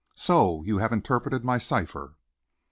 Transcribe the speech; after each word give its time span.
"So 0.15 0.63
you 0.63 0.79
have 0.79 0.91
interpreted 0.91 1.45
my 1.45 1.59
cipher?" 1.59 2.15